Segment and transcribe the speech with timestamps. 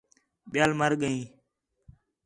[0.51, 1.19] ٻِیال مَر ڳئین